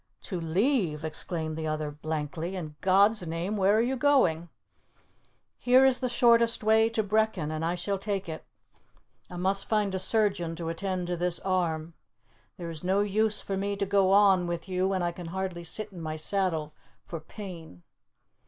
"To 0.23 0.39
leave?" 0.41 1.05
exclaimed 1.05 1.55
the 1.55 1.67
other 1.67 1.91
blankly. 1.91 2.55
"In 2.55 2.75
God's 2.81 3.27
name, 3.27 3.55
where 3.55 3.77
are 3.77 3.81
you 3.81 3.95
going?" 3.95 4.49
"Here 5.59 5.85
is 5.85 5.99
the 5.99 6.09
shortest 6.09 6.63
way 6.63 6.89
to 6.89 7.03
Brechin, 7.03 7.51
and 7.51 7.63
I 7.63 7.75
shall 7.75 7.99
take 7.99 8.27
it. 8.27 8.43
I 9.29 9.37
must 9.37 9.69
find 9.69 9.93
a 9.93 9.99
surgeon 9.99 10.55
to 10.55 10.69
attend 10.69 11.05
to 11.05 11.17
this 11.17 11.39
arm. 11.41 11.93
There 12.57 12.71
is 12.71 12.83
no 12.83 13.01
use 13.01 13.41
for 13.41 13.55
me 13.55 13.75
to 13.75 13.85
go 13.85 14.11
on 14.11 14.47
with 14.47 14.67
you 14.67 14.87
when 14.87 15.03
I 15.03 15.11
can 15.11 15.27
hardly 15.27 15.63
sit 15.63 15.91
in 15.91 16.01
my 16.01 16.15
saddle 16.15 16.73
for 17.05 17.19
pain." 17.19 17.83